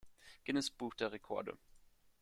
Guiness-Buch 0.45 0.95
der 0.95 1.11
Rekorde 1.11 1.59